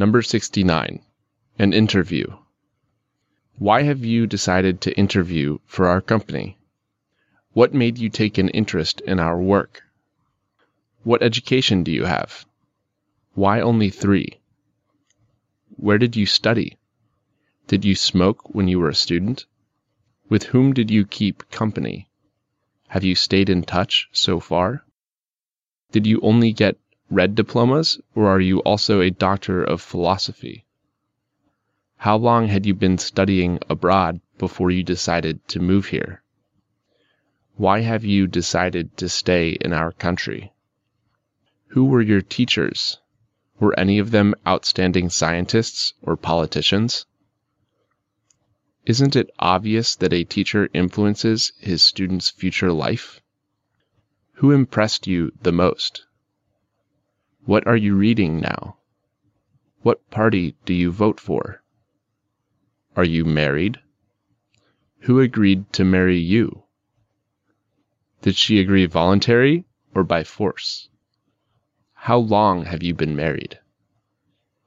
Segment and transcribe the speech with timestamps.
[0.00, 1.02] Number 69.
[1.58, 2.24] An interview.
[3.58, 6.56] Why have you decided to interview for our company?
[7.52, 9.82] What made you take an interest in our work?
[11.02, 12.46] What education do you have?
[13.34, 14.40] Why only three?
[15.76, 16.78] Where did you study?
[17.66, 19.44] Did you smoke when you were a student?
[20.30, 22.08] With whom did you keep company?
[22.88, 24.82] Have you stayed in touch so far?
[25.92, 26.78] Did you only get
[27.10, 30.64] red diplomas, or are you also a doctor of philosophy?
[31.96, 36.22] How long had you been studying abroad before you decided to move here?
[37.56, 40.52] Why have you decided to stay in our country?
[41.70, 42.98] Who were your teachers?
[43.58, 47.06] Were any of them outstanding scientists or politicians?
[48.86, 53.20] Isn't it obvious that a teacher influences his student's future life?
[54.34, 56.06] Who impressed you the most?
[57.46, 58.76] What are you reading now?
[59.80, 61.62] What party do you vote for?
[62.94, 63.80] Are you married?
[65.00, 66.64] Who agreed to marry you?
[68.20, 70.90] Did she agree voluntary or by force?
[71.94, 73.58] How long have you been married?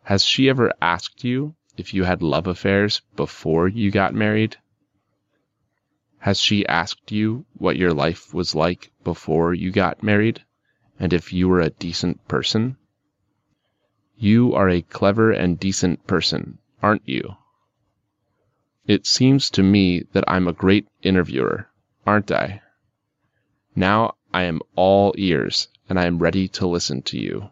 [0.05, 4.57] Has she ever asked you if you had love affairs before you got married?
[6.17, 10.43] Has she asked you what your life was like before you got married
[11.03, 12.77] and if you were a decent person?
[14.15, 17.35] You are a clever and decent person, aren't you?
[18.87, 21.67] It seems to me that I'm a great interviewer,
[22.07, 22.61] aren't I?
[23.75, 27.49] Now I am all ears and I am ready to listen to you.